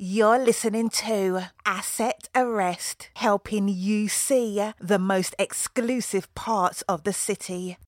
[0.00, 7.78] You're listening to Asset Arrest, helping you see the most exclusive parts of the city.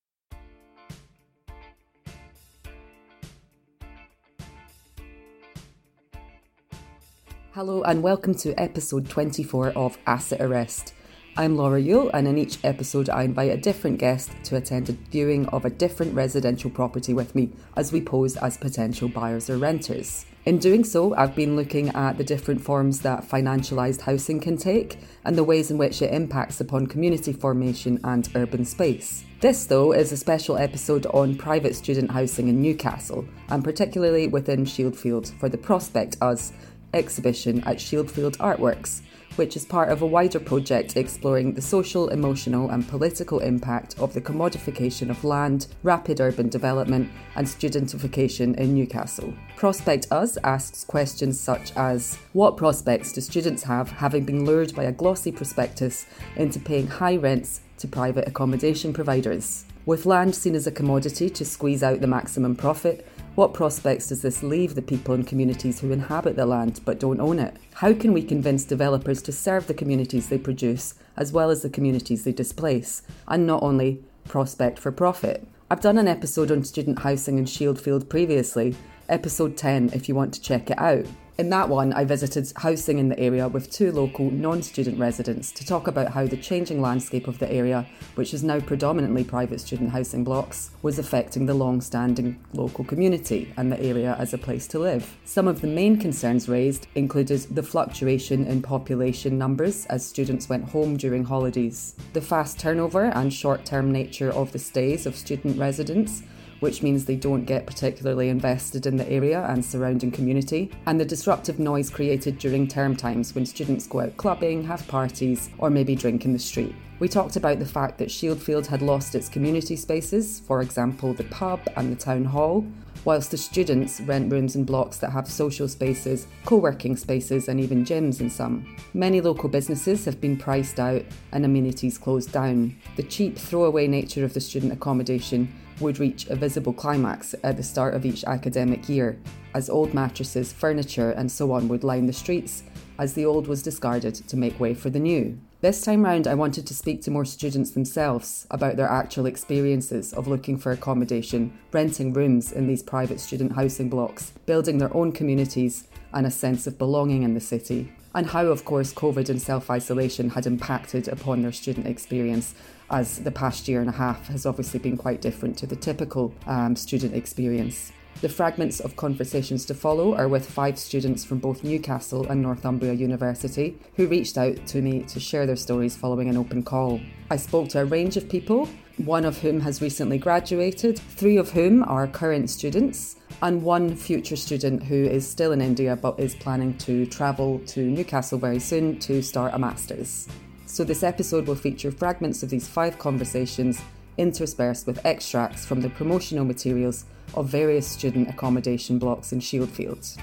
[7.53, 10.95] Hello, and welcome to episode 24 of Asset Arrest.
[11.37, 14.95] I'm Laura Yule, and in each episode, I invite a different guest to attend a
[15.13, 19.59] viewing of a different residential property with me as we pose as potential buyers or
[19.59, 20.27] renters.
[20.51, 24.99] In doing so, I've been looking at the different forms that financialised housing can take
[25.25, 29.25] and the ways in which it impacts upon community formation and urban space.
[29.39, 34.65] This, though, is a special episode on private student housing in Newcastle, and particularly within
[34.65, 36.53] Shieldfield for the Prospect Us
[36.95, 39.03] exhibition at Shieldfield Artworks
[39.37, 44.13] which is part of a wider project exploring the social, emotional, and political impact of
[44.15, 49.33] the commodification of land, rapid urban development, and studentification in Newcastle.
[49.57, 54.85] Prospect Us asks questions such as What prospects do students have having been lured by
[54.85, 56.07] a glossy prospectus
[56.37, 59.65] into paying high rents to private accommodation providers?
[59.87, 64.23] With land seen as a commodity to squeeze out the maximum profit, what prospects does
[64.23, 67.57] this leave the people and communities who inhabit the land but don't own it?
[67.75, 71.71] How can we convince developers to serve the communities they produce as well as the
[71.71, 75.47] communities they displace, and not only prospect for profit?
[75.71, 78.75] I've done an episode on student housing in Shieldfield previously,
[79.09, 81.07] episode 10 if you want to check it out.
[81.41, 85.51] In that one, I visited housing in the area with two local non student residents
[85.53, 89.59] to talk about how the changing landscape of the area, which is now predominantly private
[89.59, 94.39] student housing blocks, was affecting the long standing local community and the area as a
[94.39, 95.17] place to live.
[95.25, 100.69] Some of the main concerns raised included the fluctuation in population numbers as students went
[100.69, 105.59] home during holidays, the fast turnover and short term nature of the stays of student
[105.59, 106.23] residents
[106.61, 111.05] which means they don't get particularly invested in the area and surrounding community, and the
[111.05, 115.95] disruptive noise created during term times when students go out clubbing, have parties, or maybe
[115.95, 116.75] drink in the street.
[117.01, 121.25] We talked about the fact that Shieldfield had lost its community spaces, for example, the
[121.25, 122.67] pub and the town hall,
[123.07, 127.59] whilst the students rent rooms and blocks that have social spaces, co working spaces, and
[127.59, 128.77] even gyms in some.
[128.93, 132.77] Many local businesses have been priced out and amenities closed down.
[132.97, 137.63] The cheap, throwaway nature of the student accommodation would reach a visible climax at the
[137.63, 139.19] start of each academic year,
[139.55, 142.63] as old mattresses, furniture, and so on would line the streets
[142.99, 145.41] as the old was discarded to make way for the new.
[145.63, 150.13] This time round, I wanted to speak to more students themselves about their actual experiences
[150.13, 155.13] of looking for accommodation, renting rooms in these private student housing blocks, building their own
[155.13, 157.93] communities, and a sense of belonging in the city.
[158.15, 162.55] And how, of course, COVID and self isolation had impacted upon their student experience
[162.91, 166.35] as the past year and a half has obviously been quite different to the typical
[166.47, 167.93] um, student experience.
[168.21, 172.93] The fragments of conversations to follow are with five students from both Newcastle and Northumbria
[172.93, 177.01] University who reached out to me to share their stories following an open call.
[177.31, 178.69] I spoke to a range of people,
[178.99, 184.37] one of whom has recently graduated, three of whom are current students, and one future
[184.37, 188.99] student who is still in India but is planning to travel to Newcastle very soon
[188.99, 190.29] to start a master's.
[190.71, 193.83] So, this episode will feature fragments of these five conversations
[194.19, 200.17] interspersed with extracts from the promotional materials of various student accommodation blocks in Shieldfields.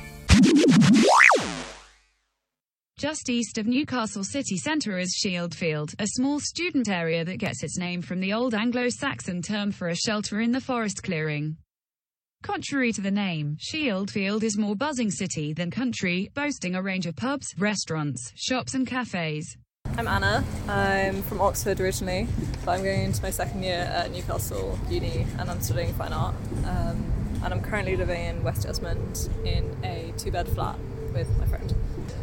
[2.98, 7.78] Just east of Newcastle city centre is Shieldfield, a small student area that gets its
[7.78, 11.58] name from the old Anglo-Saxon term for a shelter in the forest clearing.
[12.42, 17.18] Contrary to the name, Shieldfield is more buzzing city than country, boasting a range of
[17.18, 19.58] pubs, restaurants, shops and cafes.
[19.96, 20.44] I'm Anna.
[20.68, 22.28] I'm from Oxford originally,
[22.66, 26.36] but I'm going into my second year at Newcastle Uni and I'm studying fine art.
[26.66, 27.06] Um,
[27.44, 30.78] and I'm currently living in West Jesmond in a two bed flat
[31.14, 31.74] with my friend.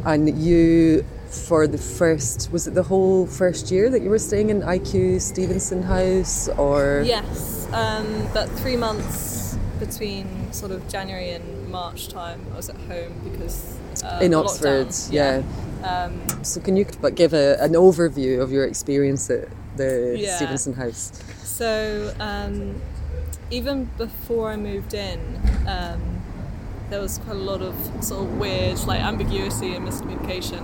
[0.05, 4.49] And you, for the first, was it the whole first year that you were staying
[4.49, 7.03] in IQ Stephenson House or?
[7.05, 12.77] Yes, um, but three months between sort of January and March time, I was at
[12.77, 13.77] home because.
[14.03, 15.37] Uh, in Oxford, yeah.
[15.37, 15.43] yeah.
[15.85, 19.47] Um, so can you but give a, an overview of your experience at
[19.77, 20.35] the yeah.
[20.37, 21.11] Stephenson House?
[21.43, 22.81] So um,
[23.51, 25.19] even before I moved in,
[25.67, 26.21] um,
[26.89, 30.63] there was quite a lot of sort of weird like ambiguity and miscommunication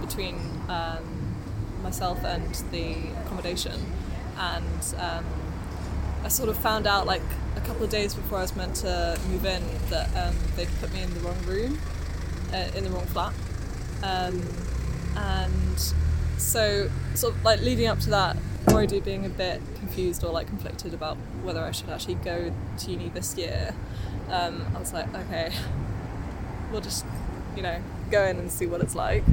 [0.00, 0.36] between
[0.68, 1.36] um,
[1.82, 3.80] myself and the accommodation,
[4.36, 5.24] and um,
[6.24, 7.22] I sort of found out like
[7.56, 10.92] a couple of days before I was meant to move in that um, they'd put
[10.92, 11.78] me in the wrong room,
[12.52, 13.32] uh, in the wrong flat.
[14.02, 14.42] Um,
[15.16, 15.94] and
[16.36, 18.36] so, sort of like leading up to that,
[18.68, 22.90] already being a bit confused or like conflicted about whether I should actually go to
[22.90, 23.74] uni this year,
[24.30, 25.52] um, I was like, okay,
[26.72, 27.04] we'll just,
[27.56, 29.24] you know, go in and see what it's like.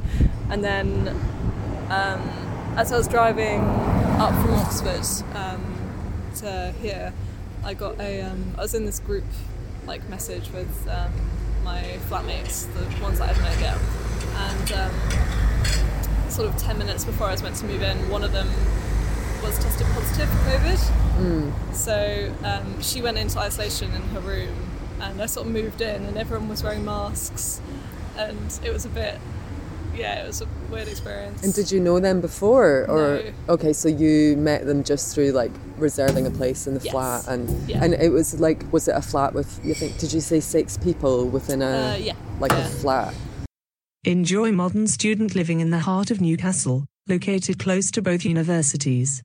[0.50, 1.10] And then
[1.90, 2.22] um,
[2.78, 3.62] as I was driving
[4.20, 5.76] up from Oxford um,
[6.38, 7.14] to here,
[7.64, 8.22] I got a.
[8.22, 9.26] Um, I was in this group
[9.86, 11.12] like message with um,
[11.64, 13.78] my flatmates, the ones that I've met yet,
[14.36, 18.32] and um, sort of ten minutes before I was meant to move in, one of
[18.32, 18.48] them
[19.44, 21.74] was tested positive for COVID.
[21.74, 24.54] So um, she went into isolation in her room,
[25.02, 27.62] and I sort of moved in, and everyone was wearing masks,
[28.18, 29.20] and it was a bit,
[29.96, 31.44] yeah, it was a weird experience.
[31.44, 33.54] And did you know them before, or No.
[33.56, 36.92] okay, so you met them just through like reserving a place in the Yes.
[36.94, 37.84] flat, and Yeah.
[37.84, 39.60] and it was like, was it a flat with?
[39.64, 39.98] You think?
[39.98, 43.14] Did you say six people within a Uh, yeah, like a flat?
[44.06, 49.24] Enjoy modern student living in the heart of Newcastle, located close to both universities.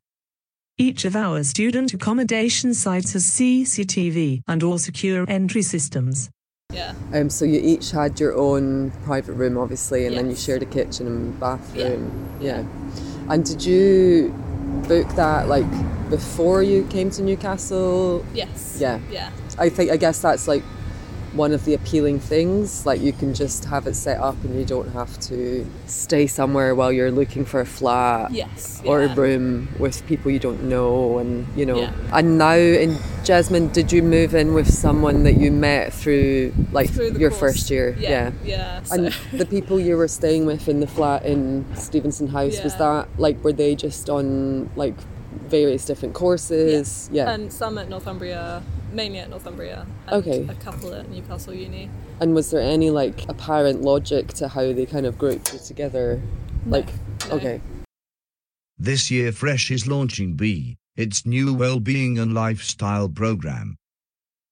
[0.78, 6.30] Each of our student accommodation sites has CCTV and all secure entry systems.
[6.72, 6.94] yeah.
[7.12, 10.66] Um, so you each had your own private room, obviously, and then you shared a
[10.66, 12.28] kitchen and bathroom.
[12.40, 12.62] Yeah.
[12.62, 12.64] Yeah.
[13.28, 14.32] And did you
[14.86, 15.66] book that like
[16.08, 18.24] before you came to Newcastle?
[18.32, 18.76] Yes.
[18.78, 19.00] Yeah.
[19.10, 19.32] Yeah.
[19.58, 20.62] I think I guess that's like
[21.38, 22.84] one of the appealing things.
[22.84, 26.74] Like you can just have it set up, and you don't have to stay somewhere
[26.74, 28.32] while you're looking for a flat.
[28.32, 28.82] Yes.
[28.84, 31.78] Or a room with people you don't know, and you know.
[31.80, 31.92] Yeah.
[32.12, 32.90] And now, in
[33.24, 37.40] Jesmond, did you move in with someone that you met through like Through your course.
[37.40, 37.96] first year?
[37.98, 38.32] Yeah.
[38.44, 38.82] Yeah.
[38.82, 42.74] so- And the people you were staying with in the flat in Stephenson House was
[42.76, 44.94] that like were they just on like
[45.48, 47.08] various different courses?
[47.12, 47.30] Yeah.
[47.30, 48.62] And some at Northumbria,
[48.92, 49.86] mainly at Northumbria.
[50.06, 50.46] And Okay.
[50.48, 51.90] A couple at Newcastle Uni.
[52.20, 56.20] And was there any like apparent logic to how they kind of grouped you together?
[56.66, 56.88] Like,
[57.28, 57.36] no.
[57.36, 57.60] okay.
[58.78, 63.76] This year Fresh is launching B, its new well-being and lifestyle program.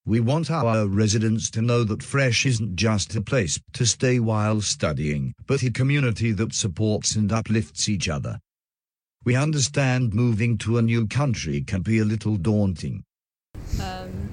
[0.05, 4.61] We want our residents to know that Fresh isn't just a place to stay while
[4.61, 8.38] studying, but a community that supports and uplifts each other.
[9.25, 13.03] We understand moving to a new country can be a little daunting.
[13.83, 14.31] Um,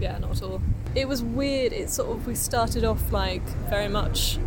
[0.00, 0.60] yeah, not at all.
[0.94, 1.72] It was weird.
[1.72, 4.38] It sort of we started off like very much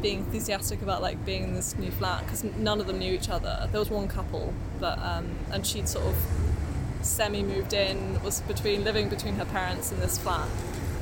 [0.00, 3.28] being enthusiastic about like being in this new flat because none of them knew each
[3.28, 3.68] other.
[3.70, 6.16] There was one couple, but um, and she'd sort of
[7.02, 8.22] semi moved in.
[8.22, 10.48] Was between living between her parents and this flat.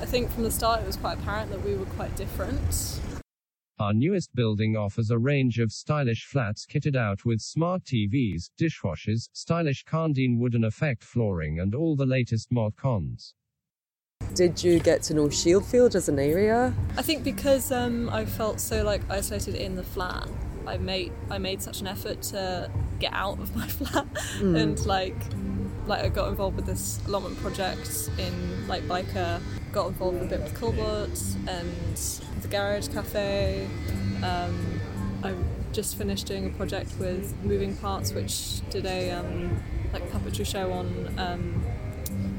[0.01, 3.01] I think from the start it was quite apparent that we were quite different.
[3.79, 9.29] Our newest building offers a range of stylish flats kitted out with smart TVs, dishwashers,
[9.35, 13.35] stylish Karndean wooden effect flooring, and all the latest mod cons.
[14.33, 16.73] Did you get to know Shieldfield as an area?
[16.97, 20.27] I think because um, I felt so like isolated in the flat,
[20.67, 24.07] I made I made such an effort to get out of my flat
[24.41, 25.17] and like
[25.87, 29.39] like I got involved with this allotment project in like Byker,
[29.71, 31.99] got involved a bit with Colbert and
[32.43, 33.67] the Garage Cafe.
[34.23, 34.81] Um,
[35.23, 35.35] I
[35.73, 39.63] just finished doing a project with Moving Parts, which did a um,
[39.93, 41.65] like puppetry show on um,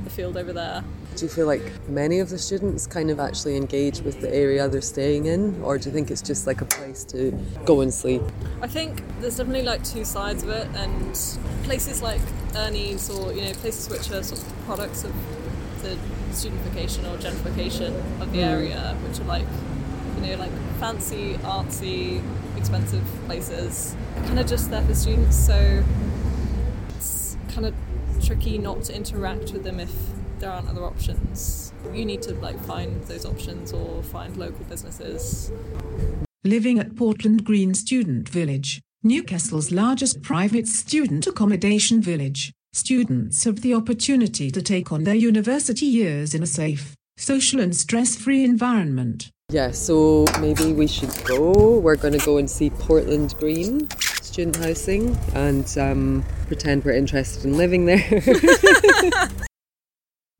[0.03, 0.83] the field over there.
[1.15, 4.67] Do you feel like many of the students kind of actually engage with the area
[4.69, 7.31] they're staying in, or do you think it's just like a place to
[7.65, 8.21] go and sleep?
[8.61, 11.13] I think there's definitely like two sides of it, and
[11.63, 12.21] places like
[12.55, 15.13] Ernie's or you know places which are sort of products of
[15.81, 15.97] the
[16.31, 19.45] studentification or gentrification of the area, which are like
[20.17, 22.21] you know like fancy, artsy,
[22.57, 23.95] expensive places,
[24.25, 25.35] kind of just there for students.
[25.35, 25.83] So
[26.95, 27.73] it's kind of
[28.23, 29.93] tricky not to interact with them if
[30.39, 31.73] there aren't other options.
[31.93, 35.51] You need to like find those options or find local businesses.
[36.43, 43.73] Living at Portland Green Student Village, Newcastle's largest private student accommodation village, students have the
[43.73, 49.29] opportunity to take on their university years in a safe, social, and stress free environment.
[49.49, 51.79] Yeah, so maybe we should go.
[51.79, 53.89] We're going to go and see Portland Green
[54.21, 58.21] student housing and um, pretend we're interested in living there.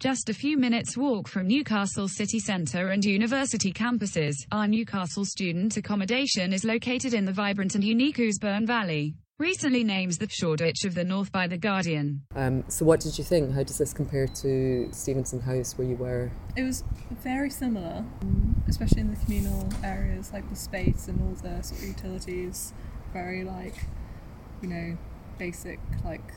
[0.02, 5.78] Just a few minutes walk from Newcastle city centre and university campuses, our Newcastle student
[5.78, 9.16] accommodation is located in the vibrant and unique Ouseburn Valley.
[9.40, 12.24] Recently named the Shoreditch of the North by The Guardian.
[12.36, 13.54] um, so, what did you think?
[13.54, 16.32] How does this compare to Stephenson House where you were?
[16.56, 18.04] It was very similar,
[18.68, 22.74] especially in the communal areas, like the space and all the sort of utilities.
[23.14, 23.76] Very like,
[24.64, 24.98] you know,
[25.38, 26.34] basic, like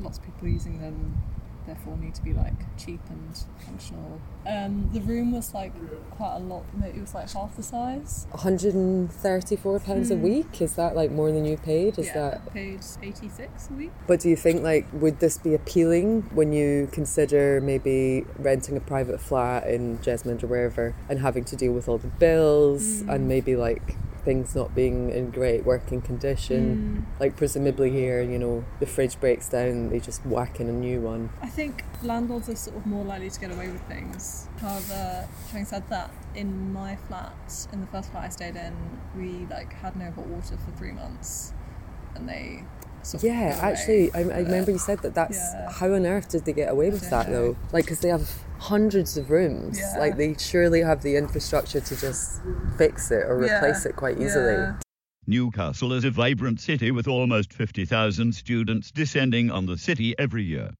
[0.00, 1.16] lots of people using them.
[1.66, 4.20] Therefore need to be like cheap and functional.
[4.46, 5.72] Um, the room was like
[6.10, 6.64] quite a lot.
[6.84, 8.26] It was like half the size.
[8.30, 12.80] 134 pounds a week is that like more than you paid is yeah, that paid
[13.02, 13.92] eighty six a week.
[14.06, 18.80] but do you think like would this be appealing when you consider maybe renting a
[18.80, 23.28] private flat in Jesmond or wherever and having to deal with all the bills and
[23.28, 27.20] maybe like things not being in great working condition mm.
[27.20, 31.00] like presumably here you know the fridge breaks down they just whack in a new
[31.00, 34.48] one I think landlords are sort of more likely to get away with things.
[34.58, 37.34] However, having said that, in my flat,
[37.72, 38.74] in the first flat I stayed in,
[39.16, 41.52] we like had no hot water for three months,
[42.14, 42.64] and they.
[43.04, 45.14] Sort Yeah, actually, I, I remember you said that.
[45.14, 45.70] That's Yeah.
[45.70, 47.52] how on earth did they get away with that know.
[47.52, 47.56] though?
[47.72, 49.78] Like, because they have hundreds of rooms.
[49.78, 49.98] Yeah.
[49.98, 52.40] Like, they surely have the infrastructure to just
[52.78, 54.52] fix it or Yeah, replace it quite easily.
[54.54, 54.76] yeah.
[55.26, 60.70] Newcastle is a vibrant city with almost 50,000 students descending on the city every year.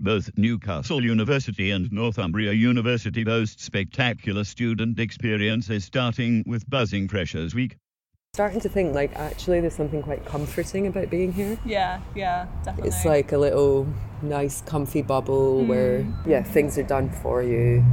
[0.00, 7.76] Both Newcastle University and Northumbria University boast spectacular student experiences, starting with Buzzing Freshers Week.
[8.34, 11.58] Starting to think like actually there's something quite comforting about being here.
[11.66, 12.88] Yeah, yeah, definitely.
[12.88, 13.86] It's like a little
[14.22, 16.26] nice, comfy bubble where mm.
[16.26, 17.84] yeah things are done for you.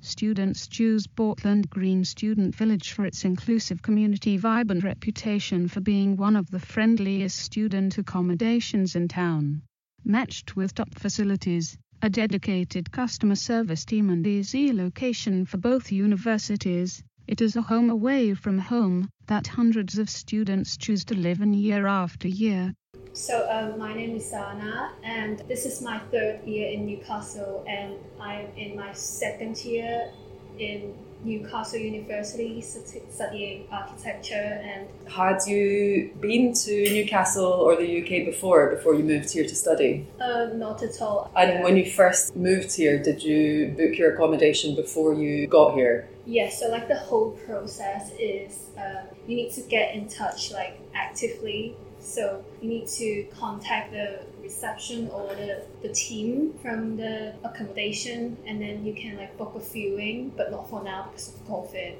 [0.00, 6.16] Students choose Portland Green Student Village for its inclusive community vibe and reputation for being
[6.16, 9.60] one of the friendliest student accommodations in town.
[10.02, 17.02] Matched with top facilities, a dedicated customer service team, and easy location for both universities,
[17.26, 21.54] it is a home away from home that hundreds of students choose to live in
[21.54, 22.74] year after year.
[23.14, 27.96] So um, my name is Sana, and this is my third year in Newcastle, and
[28.20, 30.10] I'm in my second year
[30.58, 38.70] in Newcastle University studying architecture and Had you been to Newcastle or the UK before
[38.74, 40.06] before you moved here to study?
[40.20, 41.30] uh, not at all.
[41.36, 46.08] And when you first moved here, did you book your accommodation before you got here?
[46.24, 50.78] Yes, so like the whole process is um, you need to get in touch like
[50.94, 51.76] actively.
[51.98, 58.60] So you need to contact the reception or the, the team from the accommodation, and
[58.60, 61.94] then you can like book a viewing, but not for now because of COVID.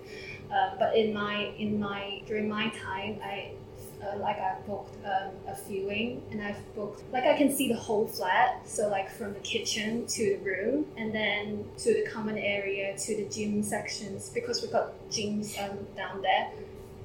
[0.53, 3.53] Uh, but in my in my during my time, I
[4.03, 7.79] uh, like I booked um, a viewing and I've booked like I can see the
[7.79, 12.39] whole flat so like from the kitchen to the room and then to the common
[12.39, 16.51] area to the gym sections because we've got gyms um, down there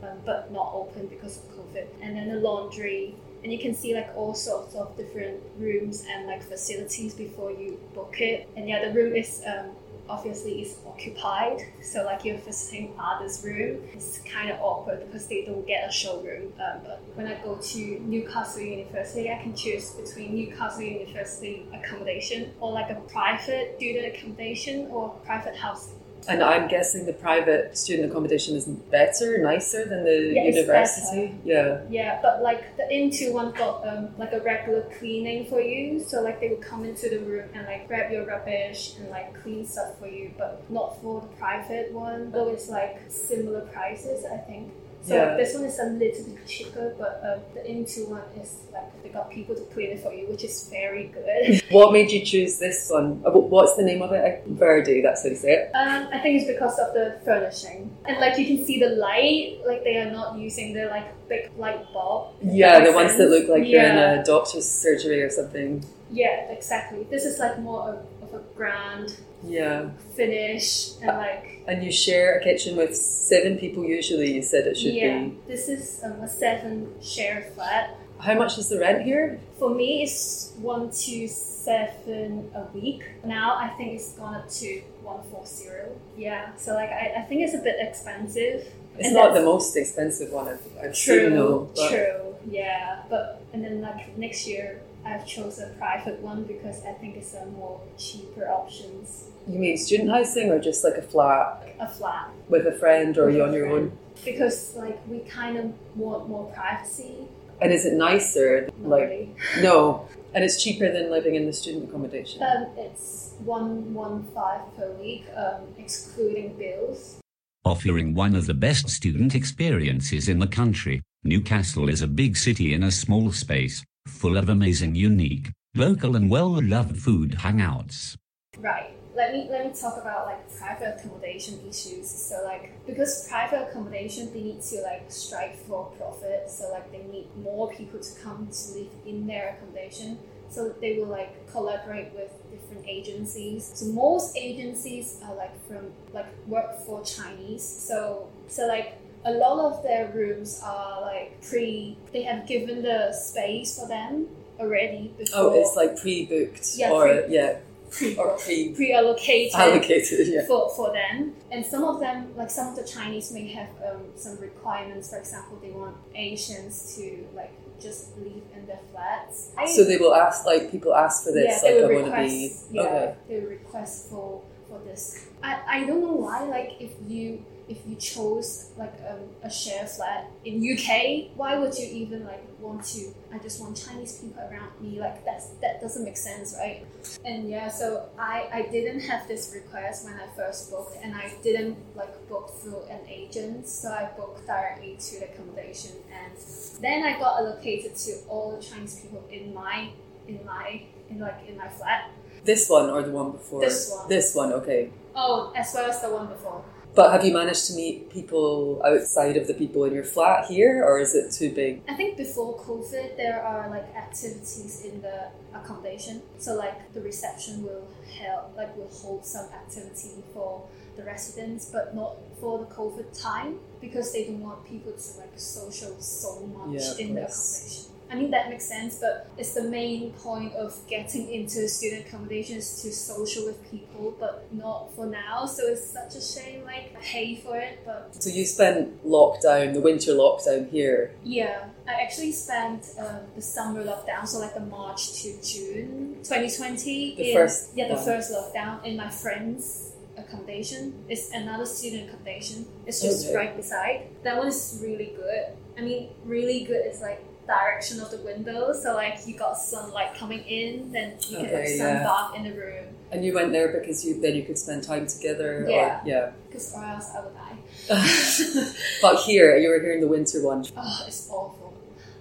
[0.03, 1.87] um, but not open because of COVID.
[2.01, 6.25] And then the laundry and you can see like all sorts of different rooms and
[6.25, 8.47] like facilities before you book it.
[8.55, 9.71] And yeah the room is um,
[10.09, 15.45] obviously is occupied so like you're visiting others room it's kind of awkward because they
[15.45, 19.91] don't get a showroom um, but when i go to newcastle university i can choose
[19.91, 25.97] between newcastle university accommodation or like a private student accommodation or private housing
[26.27, 31.35] And I'm guessing the private student accommodation is better, nicer than the Yeah, university.
[31.43, 31.81] Yeah.
[31.89, 35.99] Yeah, but like the into one got um, like a regular cleaning for you.
[35.99, 39.41] So like they would come into the room and like grab your rubbish and like
[39.41, 42.31] clean stuff for you, but not for the private one.
[42.31, 44.71] Though it's like similar prices, I think.
[45.07, 45.37] So Yeah.
[45.37, 49.09] this one is a little bit cheaper, but uh, the into one is like they
[49.09, 51.61] got people to clean it for you, which is very good.
[51.71, 53.23] What made you choose this one?
[53.25, 54.43] Uh, What's the name of it?
[54.47, 55.71] Verdi, that's how you say it.
[55.73, 59.59] Um, I think it's because of the furnishing, and like you can see the light.
[59.65, 62.33] Like they are not using the like big light bulb.
[62.43, 65.85] Yeah, the ones that look like you're in a doctor's surgery or something.
[66.11, 67.03] Yeah, exactly.
[67.09, 67.97] This is like more of,
[68.33, 69.89] a grand Yeah.
[70.15, 74.77] finish and like And you share a kitchen with seven people usually, you said it
[74.77, 75.19] should yeah.
[75.19, 75.37] be.
[75.47, 77.95] This is um, a seven share flat.
[78.19, 79.39] How much is the rent here?
[79.59, 83.03] For me, it's one two seven a week.
[83.23, 85.89] Now I think it's gone up to one four zero.
[86.17, 88.65] Yeah, so like I, I think it's a bit expensive.
[88.97, 91.69] It's And not the most expensive one I've, I've True, seen though.
[91.75, 93.03] but- true, yeah.
[93.09, 97.33] But and then like next year, I've chosen a private one because I think it's
[97.33, 99.25] a more cheaper options.
[99.47, 102.29] You mean student housing or just like a flat A flat.
[102.49, 103.97] with a friend or are with you on your own?
[104.25, 107.27] Because like we kind of want more privacy.
[107.61, 108.67] And is it nicer?
[108.79, 109.35] Not Like really.
[109.61, 110.07] no.
[110.33, 112.43] And it's cheaper than living in the student accommodation.
[112.43, 117.19] Um, it's one one five per week, um, excluding bills.
[117.63, 122.73] Offering one of the best student experiences in the country, Newcastle is a big city
[122.73, 128.15] in a small space, full of amazing, unique, local and well-loved food hangouts.
[128.57, 128.93] Right.
[129.15, 132.07] Let me let me talk about like private accommodation issues.
[132.07, 136.49] So like because private accommodation they need to like strive for profit.
[136.49, 140.19] So like they need more people to come to live in their accommodation.
[140.49, 143.71] So they will like collaborate with different agencies.
[143.73, 147.63] So most agencies are like from like work for Chinese.
[147.63, 151.97] So so like a lot of their rooms are like pre.
[152.13, 154.27] They have given the space for them
[154.59, 155.11] already.
[155.17, 157.51] Before, Oh, it's like pre-booked Yeah, or pre- yeah,
[157.91, 160.27] pre or pre pre-allocated allocated.
[160.27, 160.45] Yeah.
[160.47, 161.33] for, for them.
[161.51, 165.09] And some of them, like some of the Chinese, may have um, some requirements.
[165.11, 167.05] For example, they want Asians to
[167.35, 169.51] like just live in their flats.
[169.57, 172.05] I- So they will ask, like people ask for this, yeah, like they I want
[172.05, 172.71] to request.
[172.71, 173.15] be Yeah, okay.
[173.27, 175.25] they will request for for this.
[175.43, 176.43] I, I don't know why.
[176.57, 181.77] Like if you if you chose like um, a share flat in UK, why would
[181.77, 183.13] you even like want to?
[183.33, 184.99] I just want Chinese people around me.
[184.99, 186.85] Like that's that doesn't make sense, right?
[187.25, 191.33] And yeah, so I I didn't have this request when I first booked, and I
[191.43, 193.67] didn't like book through an agent.
[193.67, 196.33] So I booked directly to the accommodation, and
[196.81, 199.89] then I got allocated to all the Chinese people in my
[200.27, 202.11] in my in like in my flat.
[202.45, 203.59] This one or the one before?
[203.59, 204.07] This one.
[204.07, 204.89] This one, okay.
[205.13, 206.63] Oh, as well as the one before.
[206.97, 210.83] But have you managed to meet people outside of the people in your flat here,
[210.83, 211.83] or is it too big?
[211.87, 216.23] I think before COVID, there are like activities in the accommodation.
[216.39, 217.87] So like the reception will
[218.19, 223.59] help, like will hold some activity for the residents, but not for the COVID time
[223.79, 227.93] because they don't want people to like social so much Yeah, in the accommodation.
[228.09, 232.81] I mean that makes sense, but it's the main point of getting into student accommodations
[232.81, 235.45] to social with people, but not for now.
[235.45, 236.63] So it's such a shame.
[236.63, 241.11] Like I pay for it, but So you spent lockdown, the winter lockdown here.
[241.23, 247.15] Yeah, I actually spent um, the summer lockdown, so like the March to June 2020.
[247.15, 248.05] The in, first yeah, the one.
[248.05, 250.93] first lockdown in my friend's accommodation.
[251.09, 252.65] It's another student accommodation.
[252.85, 253.35] It's just Okay.
[253.35, 254.07] right beside.
[254.23, 255.45] That one is really good.
[255.77, 258.73] I mean, really good is like direction of the window.
[258.73, 262.03] So like you got sunlight coming in, then you can like Okay, yeah.
[262.03, 262.85] sunbath in the room.
[263.11, 265.65] And you went there because you then you could spend time together.
[265.69, 266.01] Yeah.
[266.03, 266.31] Or, yeah.
[266.47, 267.57] Because or else I would die.
[269.01, 270.65] But here, you were here in the winter one.
[270.75, 271.73] Oh, it's awful.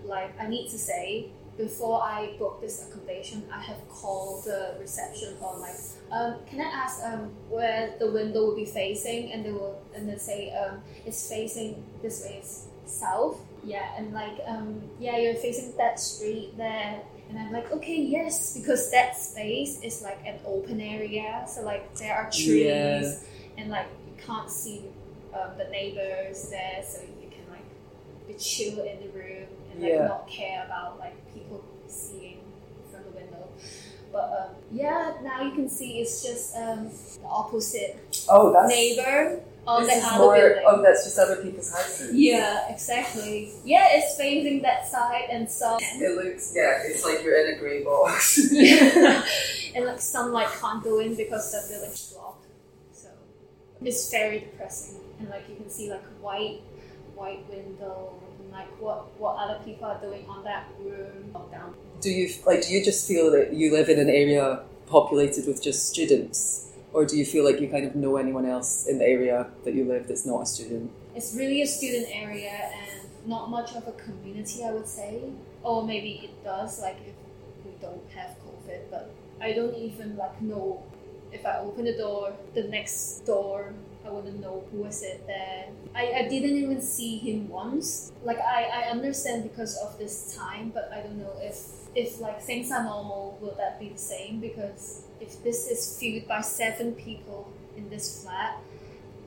[0.05, 5.35] Like, I need to say, before I booked this accommodation, I have called the reception
[5.43, 5.75] on like,
[6.13, 9.33] um, can I ask um, where the window will be facing?
[9.33, 13.41] And they will, and they say, um, it's facing this way, it's south.
[13.67, 17.01] Yeah, and like, um, yeah, you're facing that street there.
[17.29, 21.45] And I'm like, okay, yes, because that space is like an open area.
[21.53, 23.13] So like, there are trees, Yeah.
[23.59, 24.85] and like you can't see
[25.35, 27.67] um, the neighbors there, so you can like
[28.29, 30.07] be chill in the room and like Yeah.
[30.07, 32.39] not care about like people seeing
[32.93, 33.49] from the window.
[34.13, 37.99] But um, yeah, now you can see it's just um, the opposite
[38.29, 40.35] Oh, that's neighbor on This the is more.
[40.37, 40.63] building.
[40.67, 42.15] Oh, that's just other people's houses.
[42.15, 43.53] Yeah, exactly.
[43.65, 45.79] Yeah, it's facing that side and some.
[45.81, 46.53] It looks.
[46.55, 48.39] Yeah, it's like you're in a grey box.
[48.53, 49.25] yeah.
[49.75, 52.47] and like sunlight can't go in because the building's blocked.
[52.93, 53.09] So
[53.83, 55.01] it's very depressing.
[55.19, 56.61] And like you can see like white
[57.15, 61.75] white window and like what what other people are doing on that room down.
[62.01, 62.63] do you like?
[62.67, 67.05] Do you just feel that you live in an area populated with just students, or
[67.05, 69.85] do you feel like you kind of know anyone else in the area that you
[69.85, 70.91] live that's not a student?
[71.15, 75.21] It's really a student area and not much of a community I would say.
[75.63, 77.15] Or maybe it does, like if
[77.67, 79.11] we don't have COVID, but
[79.43, 80.83] I don't even like know
[81.33, 83.75] if I open the door, the next door
[84.07, 85.67] I wouldn't know who was it there.
[85.95, 88.13] I, I didn't even see him once.
[88.23, 91.59] Like I, I understand because of this time, but I don't know if
[91.95, 94.39] if like things are normal, will that be the same?
[94.41, 98.59] Because if this is viewed by seven people in this flat,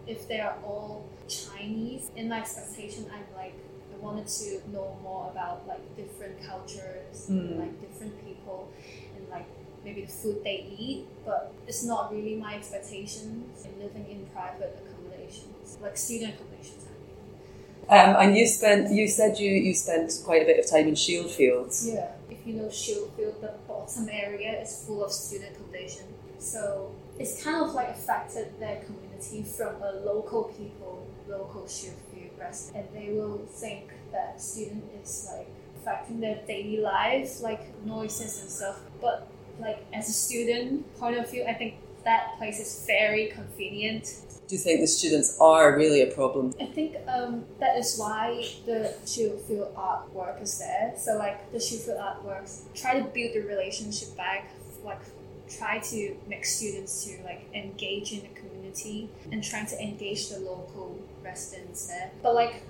[0.08, 3.54] if they are all Chinese, in my expectation, I'm like
[3.94, 7.60] I wanted to know more about like different cultures, Mm.
[7.60, 8.70] like different people,
[9.18, 9.48] and like
[9.90, 11.06] maybe the food they eat.
[11.26, 16.86] But it's not really my expectations in living in private accommodations, like student accommodations.
[16.88, 18.16] I mean.
[18.16, 18.92] Um, and you spent.
[18.92, 21.94] You said you you spent quite a bit of time in Shieldfields.
[21.94, 22.12] Yeah.
[22.30, 26.06] If you know Shieldfield, the bottom area is full of student accommodation.
[26.40, 32.72] So it's kind of like affected their community from a local people, local Shieldfield residents.
[32.76, 35.48] And they will think that student is like
[35.78, 38.80] affecting their daily life, like noises and stuff.
[39.02, 39.28] But
[39.60, 44.06] like as a student point of view, I think that place is very convenient
[44.50, 46.56] Do you think the students are really a problem?
[46.60, 50.92] I think um, that is why the Shieldfield artwork is there.
[50.98, 54.50] So like the Shieldfield artworks try to build the relationship back,
[54.84, 55.02] like
[55.48, 60.40] try to make students to like engage in the community and trying to engage the
[60.40, 62.10] local residents there.
[62.24, 62.64] But like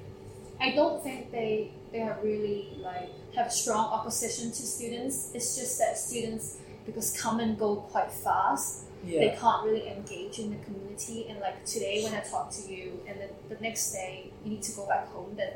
[0.60, 5.32] I don't think they they are really like have strong opposition to students.
[5.34, 6.58] It's just that students
[6.90, 8.86] because come and go quite fast.
[9.06, 9.20] Yeah.
[9.20, 11.28] They can't really engage in the community.
[11.30, 14.64] And like today, when I talk to you, and then the next day you need
[14.64, 15.54] to go back home, then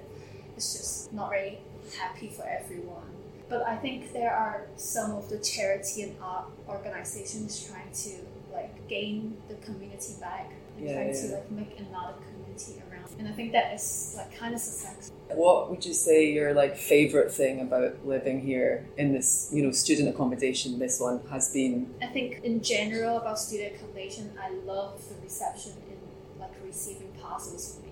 [0.56, 1.60] it's just not really
[2.00, 3.10] happy for everyone.
[3.50, 8.88] But I think there are some of the charity and art organizations trying to like
[8.88, 12.93] gain the community back and Yeah, trying to like make another community around.
[13.20, 15.16] And I think that is like kind of successful.
[15.36, 19.72] What would you say your like favorite thing about living here in this, you know,
[19.72, 20.80] student accommodation?
[20.80, 21.94] This one has been.
[22.02, 25.98] I think in general about student accommodation, I love the reception in
[26.40, 27.90] like receiving parcels for me.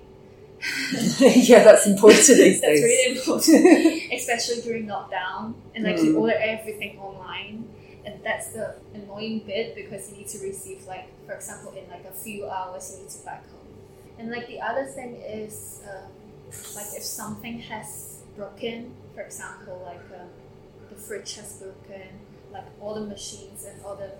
[1.47, 2.83] yeah, that's important these That's days.
[2.83, 5.53] really important, especially during lockdown.
[5.73, 6.19] And like you Mm.
[6.21, 7.67] order everything online,
[8.05, 12.05] and that's the annoying bit because you need to receive like, for example, in like
[12.05, 13.60] a few hours you need to back home.
[14.21, 16.11] And like the other thing is, um,
[16.75, 20.27] like if something has broken, for example, like um,
[20.91, 22.07] the fridge has broken,
[22.53, 24.11] like all the machines and all the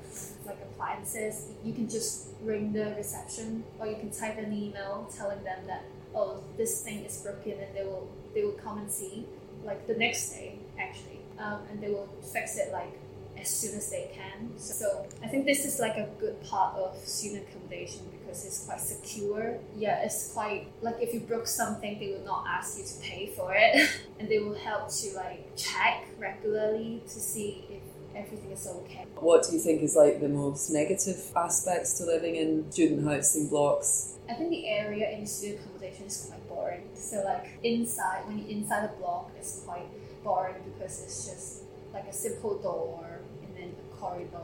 [0.47, 5.43] like appliances, you can just ring the reception or you can type an email telling
[5.43, 5.83] them that
[6.15, 9.27] oh this thing is broken and they will they will come and see
[9.63, 12.97] like the next day actually um, and they will fix it like
[13.39, 14.49] as soon as they can.
[14.57, 18.79] So I think this is like a good part of student accommodation because it's quite
[18.79, 19.59] secure.
[19.77, 23.27] Yeah, it's quite like if you broke something, they will not ask you to pay
[23.35, 23.89] for it,
[24.19, 27.81] and they will help to like check regularly to see if
[28.15, 29.05] everything is okay.
[29.19, 33.49] What do you think is like the most negative aspects to living in student housing
[33.49, 34.17] blocks?
[34.29, 36.83] I think the area in student accommodation is quite boring.
[36.95, 39.87] So like inside, when you're inside the block, it's quite
[40.23, 41.63] boring because it's just
[41.93, 44.37] like a simple door and then a corridor.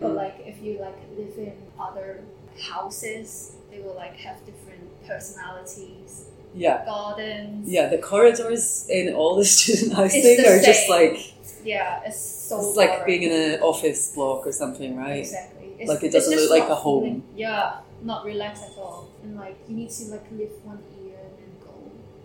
[0.00, 0.16] But Mm.
[0.16, 2.24] like if you like live in other
[2.60, 6.84] houses, they will like have different personalities, Yeah.
[6.84, 7.68] gardens.
[7.68, 11.16] Yeah, the corridors in all the student housing the are just like
[11.64, 12.58] Yeah, it's so.
[12.60, 15.20] it's like being in an office block or something, right?
[15.20, 15.74] Exactly.
[15.78, 17.02] It's, Like it doesn't look like a home.
[17.04, 19.08] feeling- yeah, not relaxed at all.
[19.22, 21.74] And like you need to like lift one ear and then go.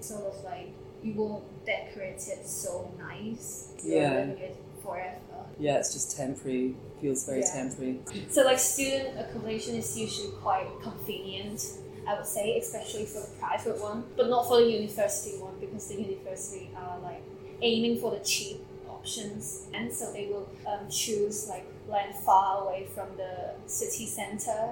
[0.02, 0.70] Sort of like
[1.04, 3.70] you won't decorate it so nice.
[3.84, 4.14] You're Yeah.
[4.20, 5.29] living it forever.
[5.60, 6.76] Yeah, it's just temporary.
[7.02, 7.54] Feels very Yeah.
[7.54, 8.00] temporary.
[8.30, 11.62] So like student accommodation is usually quite convenient.
[12.08, 15.88] I would say, especially for the private one, but not for the university one because
[15.90, 17.22] the university are like
[17.62, 22.88] aiming for the cheap options, and so they will um, choose like land far away
[22.96, 24.72] from the city center.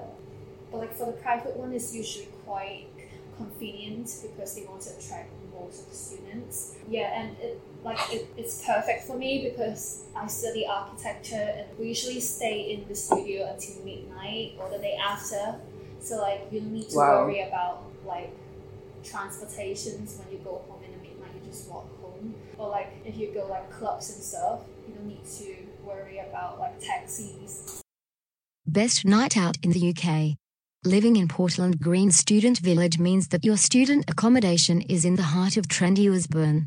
[0.72, 2.86] But like for the private one, it's usually quite
[3.36, 6.76] convenient because they want to attract most of the students.
[6.88, 11.88] Yeah, and it like it, it's perfect for me because I study architecture and we
[11.88, 15.56] usually stay in the studio until midnight or the day after.
[16.00, 17.24] So like you don't need to Wow.
[17.26, 18.32] worry about like
[19.04, 21.30] transportations when you go home in the midnight.
[21.34, 22.34] You just walk home.
[22.56, 26.58] Or like if you go like clubs and stuff, you don't need to worry about
[26.58, 27.82] like taxis.
[28.66, 30.36] Best night out in the UK.
[30.84, 35.56] Living in Portland Green Student Village means that your student accommodation is in the heart
[35.56, 36.66] of trendy Ouseburn.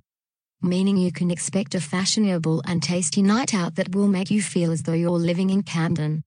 [0.62, 4.74] Meaning you can expect a fashionable and tasty night out that will make you feel
[4.74, 6.24] as though you're living in Camden.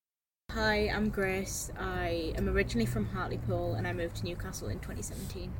[0.52, 1.70] Hi, I'm Grace.
[1.78, 5.52] I am originally from Hartlepool and I moved to Newcastle in 2017.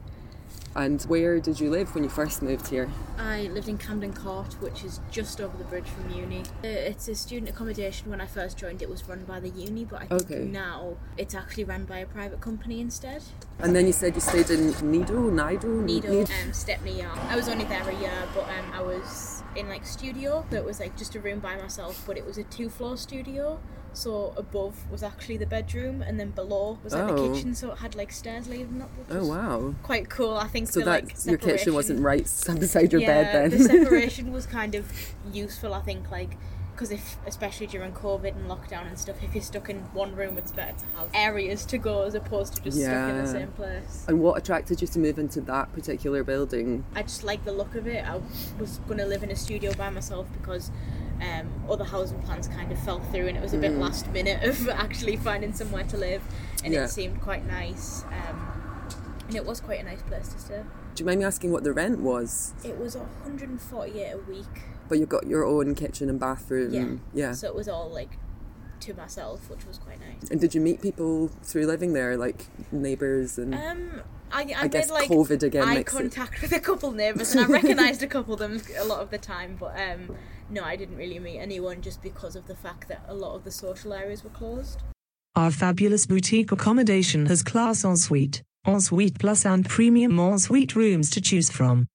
[0.77, 2.91] And where did you live when you first moved here?
[3.17, 6.41] I lived in Camden Court, which is just over the bridge from uni.
[6.65, 8.11] Uh, It's a student accommodation.
[8.11, 10.45] When I first joined, it was run by the uni, but I think Okay.
[10.45, 13.23] now it's actually run by a private company instead.
[13.61, 17.19] And then you said you stayed in Nido, Nido, Needle, um, Stepney Yard.
[17.29, 20.65] I was only there a year, but um, I was in like studio, so it
[20.65, 23.61] was like just a room by myself, but it was a two-floor studio.
[23.95, 27.33] So above was actually the bedroom, and then below was like the Oh.
[27.35, 27.55] kitchen.
[27.55, 28.91] So it had like stairs leading up.
[28.99, 29.75] which Oh was wow!
[29.83, 30.35] Quite cool.
[30.37, 32.25] I think So that like, your kitchen separation- wasn't right
[32.61, 33.69] beside your bed the then.
[33.85, 34.91] separation was kind of
[35.33, 35.73] useful.
[35.75, 36.37] I think like.
[36.73, 40.37] Because if, especially during COVID and lockdown and stuff, if you're stuck in one room,
[40.39, 43.27] it's better to have areas to go as opposed to just stuck in the Yeah.
[43.31, 44.05] same place.
[44.09, 46.85] and what attracted you to move into that particular building?
[46.93, 48.05] I just like the look of it.
[48.05, 48.21] I
[48.59, 50.73] was going to live in a studio by myself because
[51.23, 53.79] um, other housing plans kind of fell through and it was a bit Mm.
[53.81, 56.23] last minute of actually finding somewhere to live
[56.65, 56.85] and Yeah.
[56.85, 58.05] it seemed quite nice.
[58.05, 58.51] Um,
[59.29, 60.63] and it was quite a nice place to stay.
[60.95, 62.55] Do you mind me asking what the rent was?
[62.65, 64.47] It was 148 a week.
[64.89, 66.73] But you've got your own kitchen and bathroom.
[67.15, 67.29] Yeah.
[67.29, 67.33] Yeah.
[67.33, 68.19] So it was all like
[68.81, 70.31] to myself, which was quite nice.
[70.31, 73.55] and did you meet people through living there, like neighbours and?
[73.55, 76.61] Um, I, I, I guess made like COVID again eye makes it- contact with a
[76.61, 79.57] couple neighbours, and I recognised a couple of them a lot of the time.
[79.59, 80.15] But um,
[80.51, 83.45] no, I didn't really meet anyone just because of the fact that a lot of
[83.45, 84.83] the social areas were closed.
[85.37, 91.51] Our fabulous boutique accommodation has class ensuite, ensuite plus and premium ensuite rooms to choose
[91.51, 91.87] from.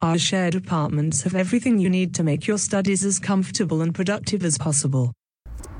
[0.00, 4.44] Our shared apartments have everything you need to make your studies as comfortable and productive
[4.44, 5.12] as possible.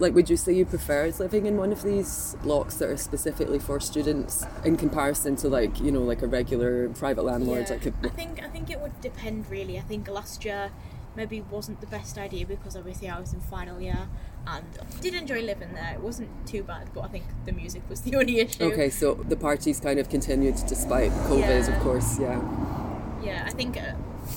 [0.01, 3.59] Like, would you say you prefer living in one of these blocks that are specifically
[3.59, 7.67] for students in comparison to, like, you know, like a regular private landlord?
[7.69, 9.79] Yeah, Like a, I think I think it would depend really.
[9.79, 10.71] I think last year
[11.19, 14.09] maybe wasn't the best idea because obviously I was in final year
[14.47, 14.65] and
[15.03, 15.93] did enjoy living there.
[15.95, 18.65] It wasn't too bad, but I think the music was the only issue.
[18.73, 21.77] okay, so the parties kind of continued despite COVID, Yeah.
[21.77, 22.41] of course, yeah.
[23.23, 23.77] Yeah, I think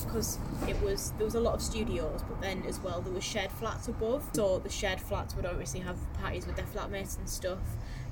[0.05, 3.23] because it was there was a lot of studios, but then as well there was
[3.23, 4.23] shared flats above.
[4.33, 7.59] So the shared flats would obviously have parties with their flatmates and stuff,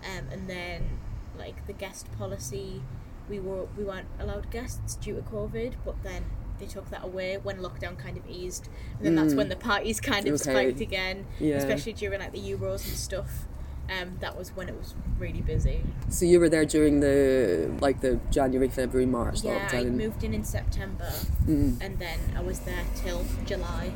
[0.09, 0.99] um, and then
[1.37, 2.83] like the guest policy,
[3.29, 6.25] we were we weren't allowed guests due to COVID, but then
[6.59, 8.67] they took that away when lockdown kind of eased,
[8.97, 9.37] and then that's Mm.
[9.37, 10.51] when the parties kind of Okay.
[10.51, 11.55] spiked again, Yeah.
[11.57, 13.45] especially during like the Euros and stuff.
[13.89, 15.81] Um, that was when it was really busy.
[16.09, 19.93] So you were there during the, like, the January, February, March Yeah, I lockdown?
[19.93, 21.11] moved in in September,
[21.47, 21.77] Mm.
[21.81, 23.93] and then I was there till July.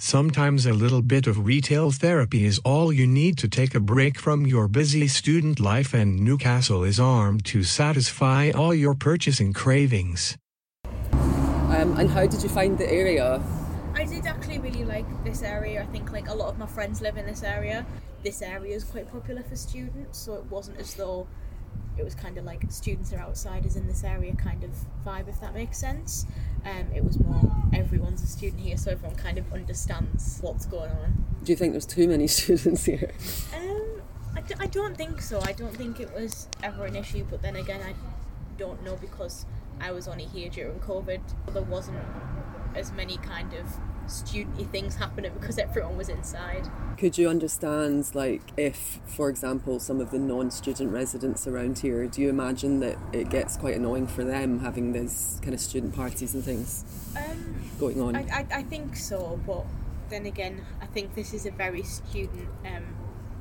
[0.00, 4.18] Sometimes a little bit of retail therapy is all you need to take a break
[4.18, 10.36] from your busy student life, and Newcastle is armed to satisfy all your purchasing cravings.
[11.78, 13.40] Um, and how did you find the area?
[13.94, 15.80] I did actually really like this area.
[15.80, 17.86] I think like a lot of my friends live in this area.
[18.24, 21.28] This area is quite popular for students, so it wasn't as though
[21.96, 24.70] it was kind of like students are outsiders in this area kind of
[25.06, 26.26] vibe, if that makes sense.
[26.64, 30.90] Um, it was more everyone's a student here, so everyone kind of understands what's going
[30.90, 31.24] on.
[31.44, 33.12] Do you think there's too many students here?
[33.54, 34.02] Um,
[34.34, 35.40] I, d- I don't think so.
[35.42, 37.94] I don't think it was ever an issue, but then again, I
[38.56, 39.46] don't know because
[39.80, 41.20] I was only here during COVID.
[41.52, 41.98] There wasn't
[42.74, 43.66] as many kind of
[44.06, 46.68] studenty things happening because everyone was inside.
[46.96, 52.20] Could you understand, like, if, for example, some of the non-student residents around here, do
[52.22, 56.34] you imagine that it gets quite annoying for them having these kind of student parties
[56.34, 56.84] and things
[57.16, 58.16] Um, going on?
[58.16, 59.64] I, I, I think so, but
[60.10, 62.84] then again, I think this is a very student um,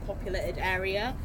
[0.05, 1.15] populated area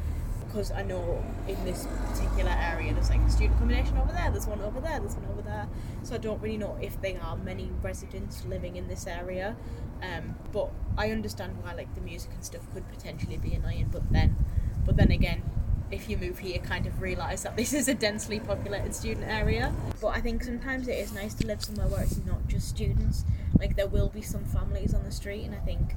[0.53, 4.45] because I know in this particular area there's like a student accommodation over there, there's
[4.45, 5.67] one over there, there's one over there.
[6.03, 9.55] So I don't really know if there are many residents living in this area.
[10.03, 14.03] Um, but I understand why like the music and stuff could potentially be annoying, but
[14.11, 14.35] then,
[14.85, 15.41] but then again,
[15.89, 19.73] if you move here, kind of realise that this is a densely populated student area.
[20.01, 23.25] But I think sometimes it is nice to live somewhere where it's not just students.
[23.57, 25.95] Like there will be some families on the street, and I think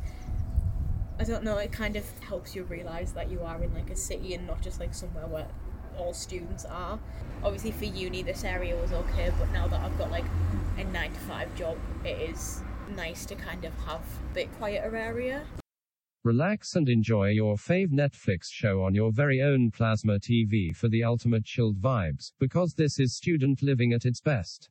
[1.18, 1.57] I don't know.
[1.57, 4.61] It kind of helps you realise that you are in like a city and not
[4.61, 5.48] just like somewhere where
[5.96, 6.98] all students are.
[7.42, 10.26] Obviously, for uni, this area was okay, but now that I've got like
[10.76, 12.61] a nine to five job, it is
[12.94, 15.46] nice to kind of have a bit quieter area.
[16.22, 21.05] Relax and enjoy your fave Netflix show on your very own plasma TV for the
[21.05, 24.68] ultimate chilled vibes, because this is student living at its best.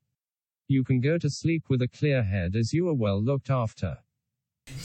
[0.68, 3.98] You can go to sleep with a clear head as you are well looked after.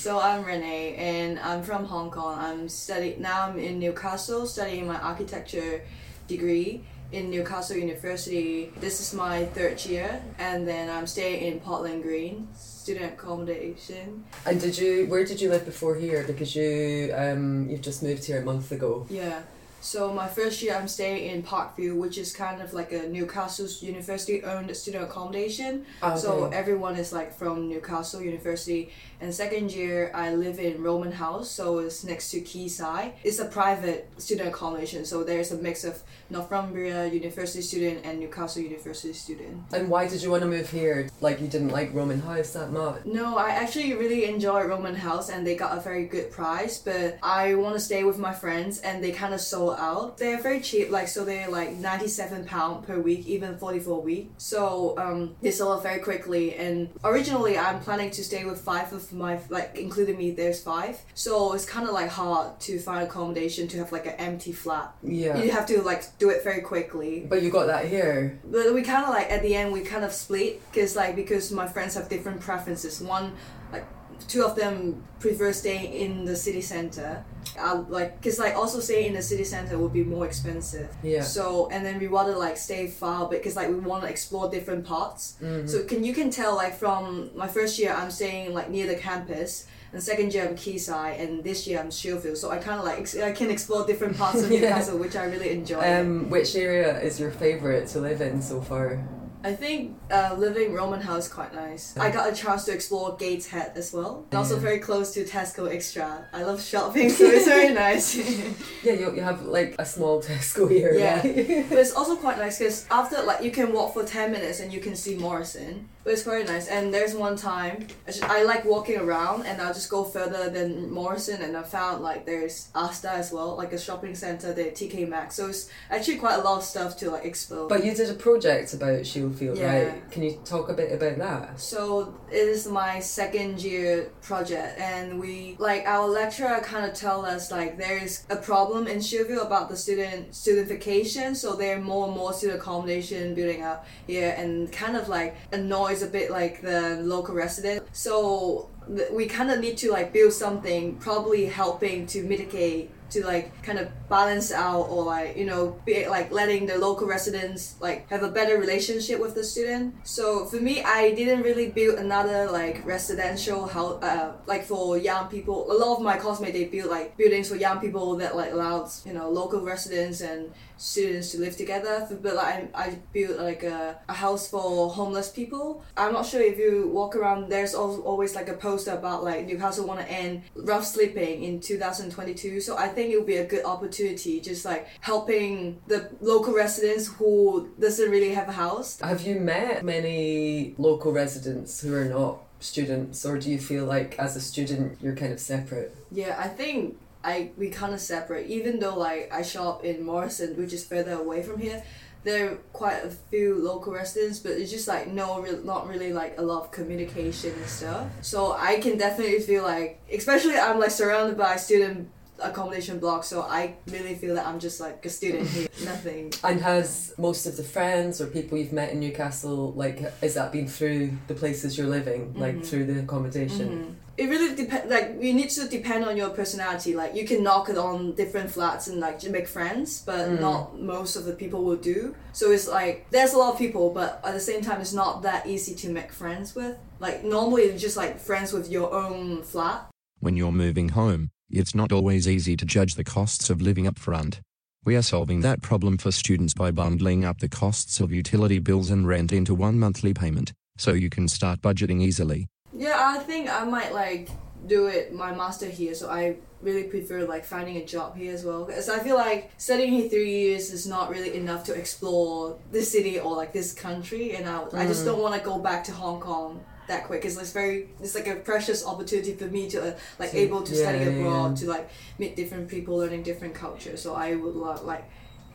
[0.00, 2.38] So I'm Renee and I'm from Hong Kong.
[2.38, 5.82] I'm study now I'm in Newcastle studying my architecture
[6.28, 8.72] degree in Newcastle University.
[8.78, 14.24] This is my third year and then I'm staying in Portland Green, student accommodation.
[14.44, 15.06] And did you?
[15.06, 16.24] Where did you live before here?
[16.26, 19.06] Because you um you've just moved here a month ago.
[19.08, 19.40] Yeah.
[19.82, 23.66] So my first year I'm staying in Parkview, which is kind of like a Newcastle
[23.80, 25.86] University owned student accommodation.
[26.02, 28.92] Ah, So everyone is like from Newcastle University.
[29.20, 33.12] And second year I live in Roman House, so it's next to Quayside.
[33.22, 38.62] It's a private student accommodation, so there's a mix of Northumbria University student and Newcastle
[38.62, 39.62] University student.
[39.74, 41.10] And why did you want to move here?
[41.20, 43.04] Like you didn't like Roman House that much?
[43.04, 47.18] No, I actually really enjoy Roman House and they got a very good price, but
[47.22, 50.16] I want to stay with my friends and they kind of sold out.
[50.16, 54.30] They're very cheap, like so they're like 97 pound per week, even 44 a week.
[54.38, 56.54] So um, they sold out very quickly.
[56.54, 60.30] And originally I'm planning to stay with five of my like including me.
[60.30, 64.14] There's five, so it's kind of like hard to find accommodation to have like an
[64.14, 64.94] empty flat.
[65.02, 65.42] Yeah.
[65.42, 67.26] you have to like do it very quickly.
[67.28, 68.38] But you got that here.
[68.44, 71.50] But we kind of like at the end we kind of split because like because
[71.52, 73.00] my friends have different preferences.
[73.00, 73.32] One
[73.72, 73.84] like
[74.28, 77.24] two of them prefer staying in the city center.
[77.58, 80.88] I like because like also staying in the city center would be more expensive.
[81.02, 81.22] Yeah.
[81.22, 84.48] So and then we want to like stay far because like we want to explore
[84.50, 85.36] different parts.
[85.42, 85.68] Mhm.
[85.68, 88.96] So can you can tell like from my first year I'm staying like near the
[88.96, 89.66] campus.
[89.92, 92.36] And second year I'm Quayside, and this year I'm Shieldfield.
[92.38, 94.60] So I kind of like ex- I can explore different parts of Yeah.
[94.60, 95.80] Newcastle, which I really enjoy.
[95.82, 99.04] Um, which area is your favourite to live in so far?
[99.42, 101.96] I think uh, living Roman house quite nice.
[101.96, 104.26] I got a chance to explore Gateshead as well.
[104.30, 106.24] And also very close to Tesco Extra.
[106.32, 108.16] I love shopping, so it's very nice.
[108.82, 110.94] Yeah, you, you have like a small Tesco here.
[110.94, 111.66] yeah, right?
[111.68, 114.72] but it's also quite nice because after like you can walk for ten minutes and
[114.72, 115.88] you can see Morrison.
[116.02, 116.66] But it's very nice.
[116.68, 120.48] And there's one time I, just, I like walking around and I'll just go further
[120.48, 124.64] than Morrison and I found like there's Asda as well, like a shopping center, the
[124.64, 125.34] TK Maxx.
[125.34, 127.68] So it's actually quite a lot of stuff to like explore.
[127.68, 129.76] But you did a project about Shieldfield, Yeah.
[129.90, 129.99] right?
[130.10, 131.60] Can you talk a bit about that?
[131.60, 137.24] So it is my second year project, and we like our lecturer kind of tell
[137.24, 141.36] us like there is a problem in Shieldfield about the student studentification.
[141.36, 145.36] So there are more and more student accommodation building up here, and kind of like
[145.52, 147.84] annoys a bit like the local resident.
[147.92, 148.70] So
[149.12, 153.78] we kind of need to like build something, probably helping to mitigate to like kind
[153.78, 158.22] of balance out or like you know be like letting the local residents like have
[158.22, 159.94] a better relationship with the student.
[160.04, 165.28] So for me i didn't really build another like residential house uh, like for young
[165.28, 165.70] people.
[165.70, 169.04] A lot of my classmates they build like buildings for young people that like allows
[169.06, 172.08] you know local residents and students to live together.
[172.22, 175.84] But like i, I built like a, a house for homeless people.
[175.96, 179.46] I'm not sure if you walk around there's al- always like a poster about like
[179.46, 180.42] newcastle want to end.
[180.56, 184.88] Rough sleeping in 2022 so i think it would be a good opportunity just like
[185.00, 188.98] helping the local residents who doesn't really have a house.
[189.00, 194.18] Have you met many local residents who are not students, or do you feel like
[194.18, 195.96] as a student you're kind of separate?
[196.10, 198.46] Yeah, I think I we kind of separate.
[198.48, 201.82] Even though like I shop in Morrison, which is further away from here,
[202.24, 206.12] there are quite a few local residents, but it's just like no, real not really
[206.12, 208.06] like a lot of communication and stuff.
[208.22, 212.08] So I can definitely feel like, especially I'm like surrounded by student
[212.42, 216.32] accommodation blocks, so I really feel that I'm just like a student here, nothing.
[216.42, 220.50] And has most of the friends or people you've met in Newcastle, like, is that
[220.50, 222.64] been through the places you're living, like Mhm.
[222.66, 223.68] through the accommodation?
[223.68, 223.94] Mhm.
[224.20, 224.90] It really depends.
[224.90, 226.92] Like you need to depend on your personality.
[226.94, 230.40] Like you can knock it on different flats and like make friends, but Mm.
[230.40, 232.14] not most of the people will do.
[232.32, 235.22] So it's like there's a lot of people, but at the same time, it's not
[235.22, 236.74] that easy to make friends with.
[237.06, 239.88] Like normally, it's just like friends with your own flat.
[240.24, 243.98] When you're moving home, it's not always easy to judge the costs of living up
[243.98, 244.40] front.
[244.84, 248.90] We are solving that problem for students by bundling up the costs of utility bills
[248.90, 252.48] and rent into one monthly payment, so you can start budgeting easily.
[252.84, 254.30] Yeah, I think I might like
[254.66, 255.94] do it my master here.
[255.94, 258.64] So I really prefer like finding a job here as well.
[258.64, 262.90] Because I feel like studying here three years is not really enough to explore this
[262.96, 265.08] city or like this country, and I, I just Mm.
[265.08, 266.50] don't want to go back to Hong Kong
[266.88, 267.20] that quick.
[267.20, 270.62] Because it's very it's like a precious opportunity for me to uh, like To- able
[270.70, 271.60] to study yeah, yeah, abroad yeah.
[271.60, 271.86] to like
[272.18, 273.98] meet different people, learning different cultures.
[274.04, 275.04] So I would lo- like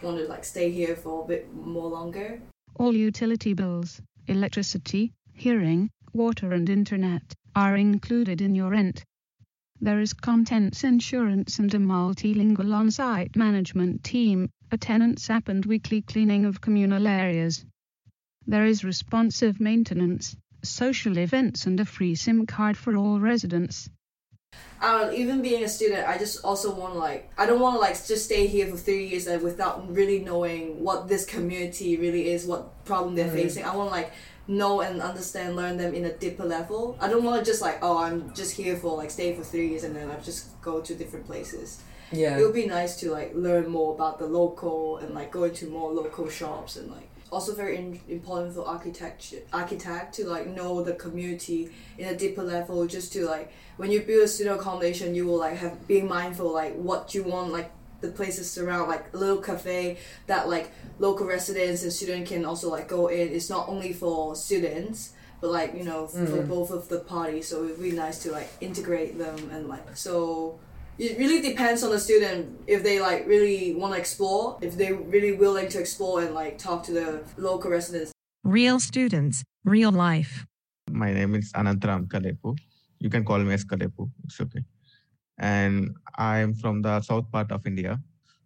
[0.03, 2.29] want to like stay here for a bit more longer.
[2.79, 3.89] All utility bills,
[4.27, 7.21] electricity, hearing, water, and internet
[7.55, 9.03] are included in your rent.
[9.81, 15.65] There is contents insurance and a multilingual on site management team, a tenant's app, and
[15.65, 17.65] weekly cleaning of communal areas.
[18.47, 23.89] There is responsive maintenance, social events, and a free SIM card for all residents.
[24.81, 27.59] I don't know, even being a student, I just also want to like, I don't
[27.59, 31.25] want to like just stay here for three years and without really knowing what this
[31.25, 33.33] community really is, what problem they're Mm.
[33.41, 33.63] facing.
[33.65, 34.11] I want like
[34.47, 36.97] know and understand, learn them in a deeper level.
[36.99, 39.69] I don't want to just like, oh, I'm just here for like stay for three
[39.69, 41.81] years and then I just go to different places.
[42.11, 42.37] Yeah.
[42.37, 45.67] It would be nice to like learn more about the local and like go into
[45.67, 50.83] more local shops and like also very in- important for architecture architect to like know
[50.83, 55.15] the community in a deeper level just to like when you build a student accommodation
[55.15, 57.71] you will like have being mindful like what you want like
[58.05, 59.97] the places around like a little cafe
[60.31, 60.67] that like
[60.99, 64.99] local residents and students can also like go in it's not only for students
[65.41, 66.47] but like you know for Mm.
[66.55, 70.13] both of the parties so it'd be nice to like integrate them and like so
[71.05, 72.39] it really depends on the student
[72.75, 76.53] if they like really want to explore if they're really willing to explore and like
[76.67, 77.07] talk to the
[77.49, 78.11] local residents
[78.59, 79.37] Real students,
[79.75, 80.45] real life.
[81.05, 82.49] My name is Anantram Kalepu.
[83.03, 84.03] You can call me as Kalepu.
[84.25, 84.61] It's okay.
[85.37, 87.99] And I'm from the south part of India.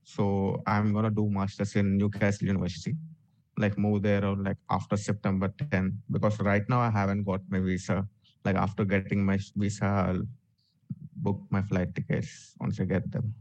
[0.03, 2.95] So I'm gonna do masters in Newcastle University.
[3.57, 7.59] Like move there or like after September 10 because right now I haven't got my
[7.59, 8.07] visa.
[8.45, 10.23] Like after getting my visa, I'll
[11.17, 13.33] book my flight tickets once I get them.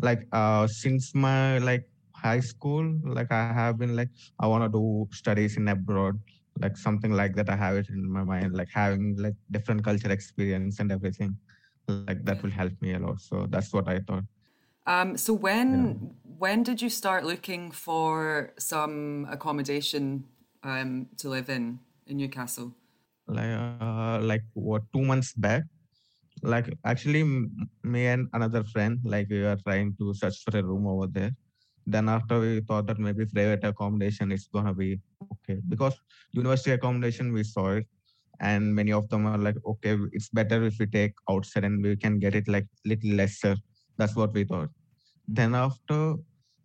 [0.00, 5.08] Like uh since my like high school, like I have been like I wanna do
[5.12, 6.18] studies in abroad
[6.60, 10.10] like something like that i have it in my mind like having like different culture
[10.10, 11.36] experience and everything
[12.06, 13.20] like that will help me a lot.
[13.20, 14.24] So that's what i thought.
[14.86, 20.24] Um, so when when did you start looking for some accommodation
[20.62, 22.74] um, to live in in Newcastle?
[23.28, 25.64] Like uh, like what two months back,
[26.42, 27.22] like actually
[27.84, 31.30] me and another friend like we were trying to search for a room over there.
[31.86, 34.98] Then after we thought that maybe private accommodation is gonna be
[35.32, 35.60] okay.
[35.68, 35.94] Because
[36.32, 37.86] university accommodation we saw it
[38.40, 41.96] and many of them are like okay it's better if we take outside and we
[41.96, 43.56] can get it like little lesser.
[43.98, 44.70] That's what we thought.
[45.28, 45.34] Hmm.
[45.34, 46.16] Then after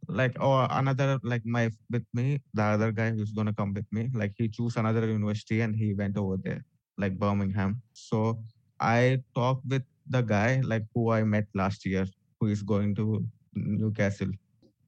[0.08, 4.10] like or another like my with me the other guy who's gonna come with me
[4.14, 6.64] like he chose another university and he went over there
[6.98, 7.82] like birmingham.
[7.94, 8.40] So
[8.80, 12.06] i talked with the guy like who i met last year
[12.40, 14.32] who is going to newcastle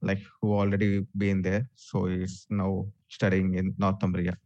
[0.02, 1.68] like who already been there.
[1.74, 4.36] So he's now studying in northumbria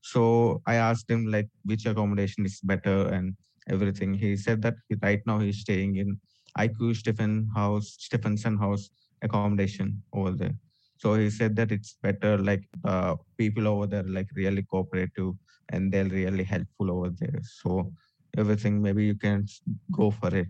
[0.00, 3.34] so I asked him like which accommodation is better and
[3.68, 4.14] everything.
[4.14, 6.20] He said that he, right now he's staying in
[6.56, 8.90] IQ Stephen House, Stephenson House
[9.22, 10.54] accommodation over there.
[10.96, 15.34] So he said that it's better like uh, people over there like really cooperative
[15.70, 17.40] and they're really helpful over there.
[17.42, 17.92] So
[18.36, 19.46] everything maybe you can
[19.92, 20.48] go for it.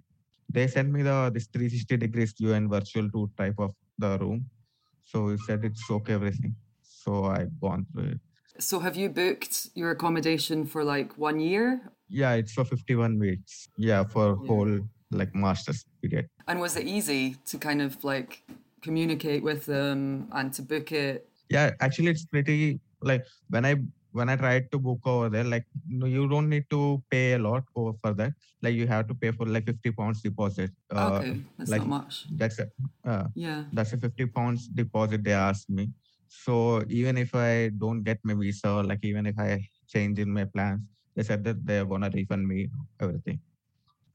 [0.51, 4.47] They sent me the this 360 degrees view and virtual tour type of the room.
[5.05, 6.57] So he said it's okay everything.
[6.83, 8.21] So I gone through it.
[8.59, 11.81] So have you booked your accommodation for like one year?
[12.09, 13.69] Yeah, it's for 51 weeks.
[13.77, 14.81] Yeah, for whole
[15.11, 16.29] like master's period.
[16.49, 18.43] And was it easy to kind of like
[18.83, 21.29] communicate with them and to book it?
[21.51, 23.77] Yeah, actually it's pretty like when I
[24.11, 27.39] when I tried to book over there, like no, you don't need to pay a
[27.39, 28.33] lot over for that.
[28.61, 30.73] Like you have to pay for like 50 pounds deposit.
[30.91, 32.27] Uh, okay, that's like, not much.
[32.33, 32.67] That's a
[33.07, 33.65] uh, Yeah.
[33.73, 35.91] that's a 50 pounds deposit they asked me.
[36.29, 40.31] So even if I don't get my visa, or like even if I change in
[40.33, 40.81] my plans,
[41.17, 42.69] they said that they're gonna refund me
[43.01, 43.41] everything.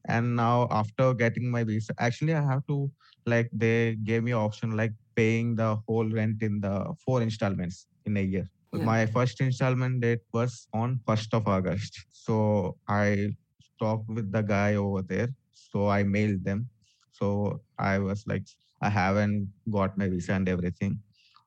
[0.06, 2.90] And now after getting my visa, actually I have to
[3.26, 8.16] like they gave me option like paying the whole rent in the four installments in
[8.16, 8.48] a year.
[8.72, 8.84] Yeah.
[8.84, 12.04] My first installment date was on first of August.
[12.10, 13.34] So I
[13.80, 15.28] talked with the guy over there.
[15.52, 16.68] So I mailed them.
[17.12, 18.44] So I was like,
[18.82, 20.98] I haven't got my visa and everything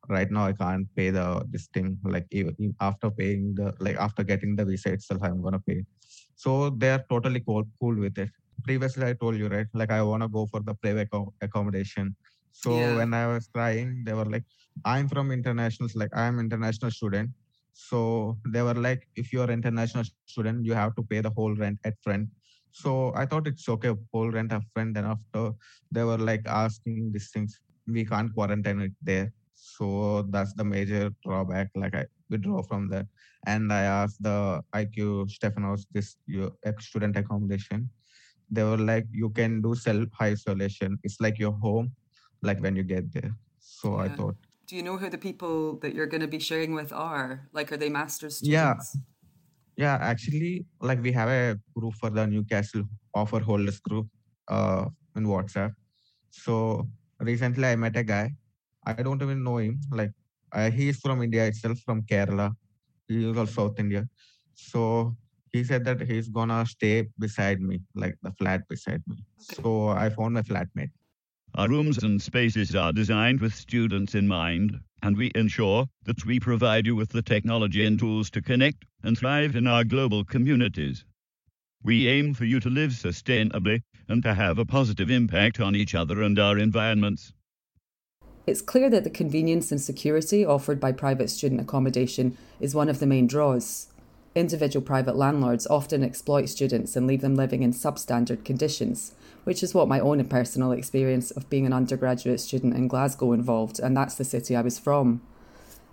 [0.10, 1.98] right now i can't pay the this thing.
[2.04, 5.84] Like even, after paying the like after getting the visa itself i'm gonna pay.
[6.36, 8.30] So they're totally cool, cool with it.
[8.64, 9.68] Previously i told you right?
[9.74, 12.16] Like i want to go for the private accom- accommodation.
[12.52, 12.96] So Yeah.
[13.00, 14.44] when i was trying they were like
[14.86, 17.32] i'm from internationals like i'm international student.
[17.74, 21.80] So they were like if you're international student you have to pay the whole rent
[21.86, 22.30] at front.
[22.72, 25.52] So i thought it's okay whole rent up front then after
[25.92, 27.60] they were like asking these things.
[27.88, 33.08] We can't quarantine it there so that's the major drawback like i withdraw from that.
[33.48, 37.90] And i asked the iq stephanos this your student accommodation.
[38.50, 41.92] They were like you can do self isolation it's like your home
[42.44, 43.34] like when you get there.
[43.60, 44.38] So i thought
[44.68, 47.48] Do you know who the people that you're going to be sharing with are?
[47.56, 48.52] Like, are they master's students?
[48.54, 48.76] yeah
[49.78, 52.84] Yeah, actually like we have a group for the newcastle
[53.14, 54.08] offer holders group
[54.50, 54.86] uh
[55.16, 55.74] in whatsapp.
[56.30, 56.88] So
[57.20, 58.36] recently i met a guy
[58.92, 60.12] i don't even know him like
[60.54, 62.56] uh, he is from india itself from kerala.
[63.08, 64.08] He is also south india.
[64.54, 65.16] So
[65.54, 69.18] he said that he's gonna stay beside me like the flat beside me.
[69.40, 70.92] So i found my flatmate.
[71.56, 76.40] Our rooms and spaces are designed with students in mind, and we ensure that we
[76.40, 81.06] provide you with the technology and tools to connect and thrive in our global communities.
[81.84, 85.96] We aim for you to live sustainably and to have a positive impact on each
[85.96, 87.34] other and our environments.
[88.48, 93.00] It's clear that the convenience and security offered by private student accommodation is one of
[93.00, 93.88] the main draws.
[94.36, 99.74] Individual private landlords often exploit students and leave them living in substandard conditions, which is
[99.74, 104.16] what my own personal experience of being an undergraduate student in Glasgow involved, and that's
[104.16, 105.22] the city I was from.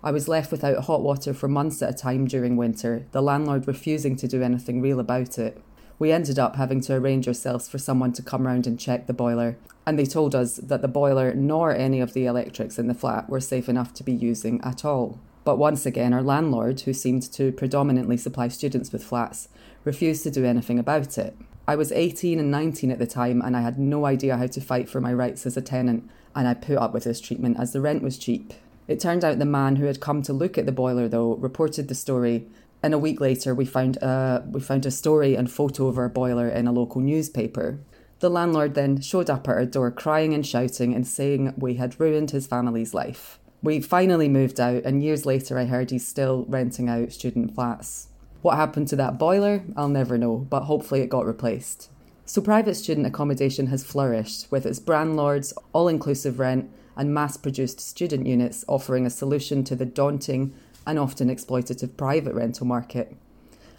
[0.01, 3.67] I was left without hot water for months at a time during winter, the landlord
[3.67, 5.61] refusing to do anything real about it.
[5.97, 9.13] We ended up having to arrange ourselves for someone to come round and check the
[9.13, 12.93] boiler, and they told us that the boiler nor any of the electrics in the
[12.93, 15.19] flat were safe enough to be using at all.
[15.45, 19.47] But once again, our landlord, who seemed to predominantly supply students with flats,
[19.83, 21.37] refused to do anything about it.
[21.67, 24.61] I was 18 and 19 at the time, and I had no idea how to
[24.61, 27.71] fight for my rights as a tenant, and I put up with this treatment as
[27.71, 28.53] the rent was cheap.
[28.87, 31.87] It turned out the man who had come to look at the boiler, though, reported
[31.87, 32.47] the story,
[32.85, 36.07] and a week later we found a, we found a story and photo of our
[36.07, 37.79] boiler in a local newspaper.
[38.19, 41.99] The landlord then showed up at our door crying and shouting and saying we had
[41.99, 43.39] ruined his family's life.
[43.63, 48.09] We finally moved out, and years later I heard he's still renting out student flats.
[48.43, 51.89] What happened to that boiler, I'll never know, but hopefully it got replaced.
[52.27, 57.35] So, private student accommodation has flourished with its brand lords, all inclusive rent, and mass
[57.35, 60.53] produced student units offering a solution to the daunting
[60.85, 63.15] and often exploitative private rental market.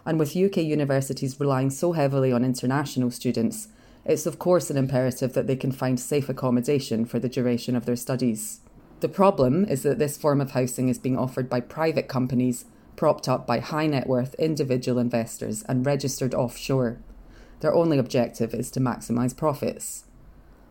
[0.05, 3.69] And with UK universities relying so heavily on international students,
[4.05, 7.87] it's of course an imperative that they can find safe accommodation for the duration of
[7.87, 8.61] their studies.
[9.01, 13.29] The problem is that this form of housing is being offered by private companies propped
[13.29, 16.99] up by high net worth individual investors and registered offshore.
[17.61, 20.05] Their only objective is to maximise profits.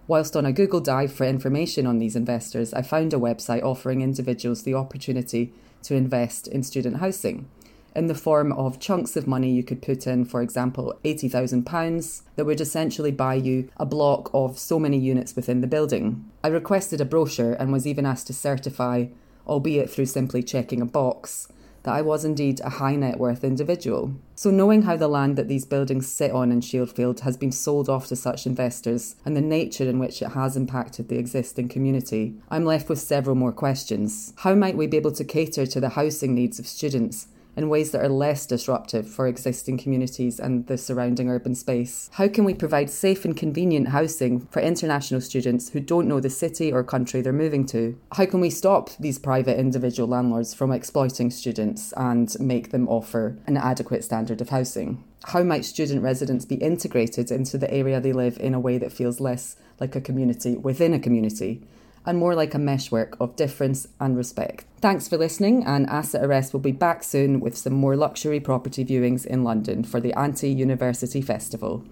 [0.08, 4.02] Whilst on a Google dive for information on these investors, I found a website offering
[4.02, 5.52] individuals the opportunity
[5.86, 7.48] to invest in student housing
[7.96, 12.46] in the form of chunks of money you could put in, for example, £80,000 that
[12.46, 16.30] would essentially buy you a block of so many units within the building.
[16.44, 19.06] I requested a brochure and was even asked to certify,
[19.48, 21.48] albeit through simply checking a box,
[21.86, 24.16] that I was indeed a high net worth individual.
[24.36, 27.88] So, knowing how the land that these buildings sit on in Shieldfield has been sold
[27.88, 32.36] off to such investors and the nature in which it has impacted the existing community,
[32.50, 34.34] I'm left with several more questions.
[34.38, 37.92] How might we be able to cater to the housing needs of students in ways
[37.92, 42.10] that are less disruptive for existing communities and the surrounding urban space?
[42.14, 46.30] How can we provide safe and convenient housing for international students who don't know the
[46.30, 47.98] city or country they're moving to?
[48.14, 53.38] How can we stop these private individual landlords from exploiting students and make them offer
[53.48, 55.04] an adequate standard of housing?
[55.26, 58.92] How might student residents be integrated into the area they live in a way that
[58.92, 61.64] feels less like a community within a community?
[62.06, 64.66] And more like a meshwork of difference and respect.
[64.82, 68.86] Thanks for listening, and Asset Arrest will be back soon with some more luxury property
[68.86, 71.84] viewings in London for the Anti University Festival.